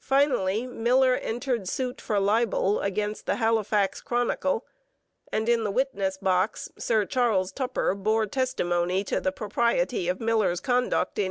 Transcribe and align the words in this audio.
Finally, 0.00 0.66
Miller 0.66 1.14
entered 1.14 1.68
suit 1.68 2.00
for 2.00 2.18
libel 2.18 2.80
against 2.80 3.24
the 3.26 3.36
Halifax 3.36 4.00
Chronicle, 4.00 4.66
and 5.30 5.48
in 5.48 5.62
the 5.62 5.70
witness 5.70 6.18
box 6.18 6.72
Sir 6.76 7.04
Charles 7.04 7.52
Tupper 7.52 7.94
bore 7.94 8.26
testimony 8.26 9.04
to 9.04 9.20
the 9.20 9.30
propriety 9.30 10.08
of 10.08 10.18
Miller's 10.20 10.58
conduct 10.60 11.20
in 11.20 11.30